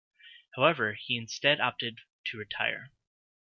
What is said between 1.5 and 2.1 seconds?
opted